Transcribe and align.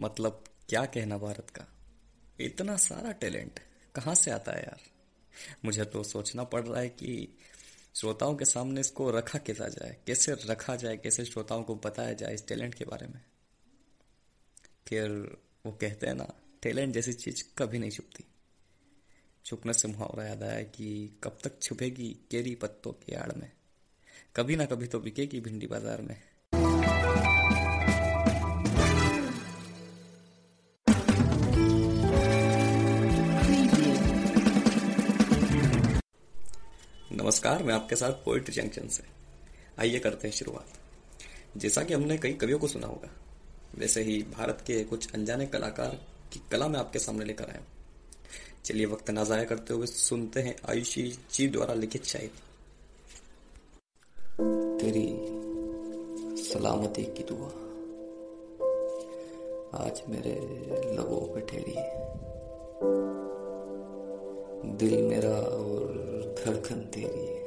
मतलब 0.00 0.44
क्या 0.68 0.84
कहना 0.84 1.18
भारत 1.18 1.50
का? 1.50 1.66
इतना 2.40 2.76
सारा 2.76 3.12
टैलेंट 3.12 3.60
कहाँ 3.94 4.14
से 4.14 4.30
आता 4.30 4.52
है 4.52 4.62
यार? 4.62 4.80
मुझे 5.64 5.84
तो 5.84 6.02
सोचना 6.02 6.44
पड़ 6.44 6.66
रहा 6.66 6.80
है 6.80 6.88
कि 6.88 7.38
श्रोताओं 7.94 8.36
के 8.36 8.44
सामने 8.44 8.80
इसको 8.80 9.10
रखा 9.10 9.38
कैसा 9.38 9.68
जाए? 9.68 9.96
कैसे 10.06 10.32
रखा 10.32 10.76
जाए? 10.76 10.96
कैसे 10.96 11.24
श्रोताओं 11.24 11.62
को 11.62 11.74
बताया 11.74 12.12
जाए 12.12 12.34
इस 12.34 12.48
टैलेंट 12.48 12.74
के 12.74 12.84
बारे 12.84 13.06
में? 13.06 13.20
फिर 14.88 15.36
वो 15.66 15.72
कहते 15.72 16.06
हैं 16.06 16.14
ना, 16.14 16.34
टैलेंट 16.62 16.94
जैसी 16.94 17.12
चीज़ 17.12 17.44
कभी 17.58 17.78
नहीं 17.78 17.90
छुपती। 17.90 18.24
छुपने 19.44 19.72
से 19.72 19.88
मुहावरा 19.88 20.24
याद 20.24 20.42
आया 20.42 20.62
कि 20.62 21.18
कब 21.24 21.38
तक 21.44 21.62
छुपेगी 21.62 22.16
केरी 22.30 22.54
पत्तों 22.54 22.92
की 22.92 23.12
आड़ 23.12 23.32
में? 23.32 23.52
कभी 24.36 24.56
ना 24.56 24.64
कभी 24.64 24.86
तो 24.86 25.00
बिकेगी 25.00 25.40
भिंडी 25.40 25.66
बाज़ार 25.66 26.02
में। 26.02 26.22
नमस्कार, 37.24 37.62
मैं 37.62 37.74
आपके 37.74 37.96
साथ 37.96 38.10
पोइट्री 38.10 38.54
जंक्शन 38.54 38.88
से। 38.88 39.02
आइए 39.78 39.98
करते 39.98 40.28
हैं 40.28 40.34
शुरुआत। 40.34 40.66
जैसा 41.56 41.82
कि 41.82 41.94
हमने 41.94 42.18
कई 42.18 42.32
कवियों 42.32 42.58
को 42.58 42.68
सुना 42.68 42.86
होगा, 42.86 43.10
वैसे 43.78 44.02
ही 44.02 44.22
भारत 44.22 44.58
के 44.66 44.84
कुछ 44.84 45.14
अनजाने 45.14 45.46
कलाकार 45.46 46.00
की 46.32 46.42
कला 46.52 46.68
में 46.68 46.78
आपके 46.80 46.98
सामने 46.98 47.24
लेकर 47.24 47.44
आया 47.44 47.62
चलिए 48.64 48.86
वक्त 48.86 49.10
ना 49.10 49.24
जाया 49.24 49.44
करते 49.44 49.74
हुए 49.74 49.86
सुनते 49.86 50.40
हैं 50.40 50.56
आयुषी 50.68 51.18
जी 51.32 51.48
द्वारा 51.48 51.74
लिखित 51.74 52.04
शायरी। 52.04 52.40
तेरी 54.80 55.08
सलामती 56.42 57.04
की 57.04 57.24
दुआ 57.24 57.48
आज 59.84 60.02
मेरे 60.08 60.34
लबों 60.96 61.34
पे 61.34 61.40
ठहरी 61.40 61.74
दिल 64.76 65.02
मेरा 65.02 65.36
और 65.36 65.83
धड़कन 66.44 66.80
तेरी 66.80 67.26
है। 67.26 67.44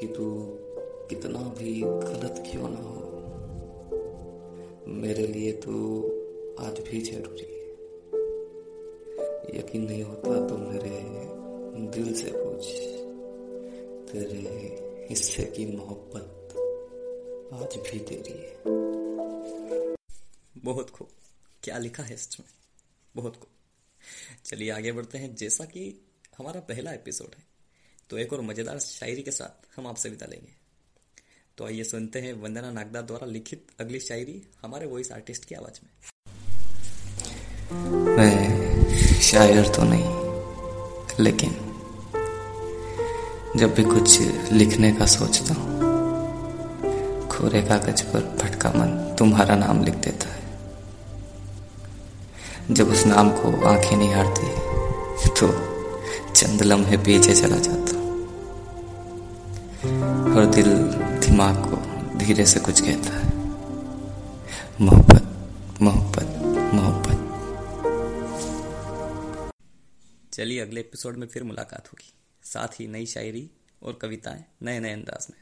कि 0.00 0.06
तू 0.06 0.44
कितना 1.08 1.38
भी 1.38 1.80
गलत 1.80 2.44
क्यों 2.50 2.68
ना 2.68 2.80
हो, 2.80 3.12
मेरे 4.92 5.26
लिए 5.26 5.52
तो 5.52 5.70
आज 6.60 6.80
भी 6.80 7.00
ज़रूरी 7.00 7.42
है। 7.42 7.62
यकीन 9.58 9.82
नहीं 9.82 10.02
होता 10.02 10.48
तो 10.48 10.56
मेरे 10.56 11.02
दिल 11.86 12.14
से 12.14 12.32
पूछ, 12.34 12.66
तेरे 14.12 15.06
हिस्से 15.10 15.44
की 15.44 15.66
मोहब्बत 15.76 16.28
आज 17.54 17.76
भी 17.76 17.98
तेरी 17.98 18.34
है। 18.38 18.62
बहुत 20.64 20.90
खूब। 20.90 21.08
क्या 21.62 21.78
लिखा 21.78 22.02
है 22.02 22.14
इसमें? 22.14 22.48
बहुत 23.16 23.36
खूब। 23.36 23.48
चलिए 24.44 24.70
आगे 24.70 24.92
बढ़ते 24.92 25.18
हैं। 25.18 25.36
जैसा 25.36 25.64
कि 25.64 26.06
हमारा 26.38 26.60
पहला 26.60 26.92
एपिसोड 26.92 27.34
है। 27.36 27.42
तो 28.10 28.18
एक 28.18 28.32
और 28.32 28.40
मज़ेदार 28.40 28.78
शायरी 28.78 29.22
के 29.22 29.30
साथ 29.30 29.66
हम 29.76 29.86
आपसे 29.86 30.08
विदा 30.08 30.26
लेंगे। 30.26 30.52
तो 31.58 31.64
आइए 31.66 31.84
सुनते 31.84 32.20
हैं 32.20 32.32
वंदना 32.42 32.70
नागदा 32.70 33.00
द्वारा 33.00 33.26
लिखित 33.26 33.66
अगली 33.80 34.00
शायरी 34.00 34.36
हमारे 34.62 34.86
वॉइस 34.86 35.12
आर्टिस्ट 35.12 35.44
की 35.44 35.54
आवाज़ 35.54 35.80
में। 35.82 35.90
मैं 38.16 38.36
शायर 39.22 39.68
तो 39.68 39.82
नहीं, 39.84 40.08
लेकिन 41.20 41.52
जब 43.56 43.74
भी 43.74 43.84
कुछ 43.84 44.20
लिखने 44.52 44.92
का 44.92 45.06
सोचता 45.06 45.54
हूँ, 45.54 45.68
खोरे 47.28 47.62
कागज़ 47.62 48.02
पर 48.04 48.20
भटका 48.42 48.70
मन 48.70 48.90
तुम्हारा 49.18 49.54
नाम 49.56 49.84
लिख 49.84 49.94
देता 50.06 50.28
है। 50.28 50.40
जब 52.70 52.86
उस 52.88 53.04
नाम 53.06 53.30
को 53.32 53.48
आँखें 53.66 53.96
नहीं 53.96 54.12
हारती 54.14 54.46
तो 55.30 55.46
चंद 56.36 56.62
लम्हे 56.62 56.96
पीछे 56.96 57.34
चला 57.34 57.56
जाता। 57.56 58.02
और 60.34 60.46
दिल 60.46 60.72
दिमाग 61.20 61.56
को 61.56 61.76
धीरे 62.18 62.46
से 62.46 62.60
कुछ 62.60 62.80
कहता 62.80 63.10
है। 63.10 63.36
मोहब्बत 64.80 65.22
मोहब्बत 65.82 66.28
मोहब्बत। 66.74 67.18
चलिए 70.32 70.60
अगले 70.60 70.80
एपिसोड 70.80 71.16
में 71.16 71.26
फिर 71.26 71.42
मुलाकात 71.42 71.88
होगी। 71.88 72.12
साथ 72.42 72.80
ही 72.80 72.86
नई 72.86 73.06
शायरी 73.06 73.50
और 73.82 73.98
कविताएँ 74.02 74.44
नए 74.62 74.80
नए 74.80 74.92
अंदाज 74.92 75.26
में। 75.30 75.41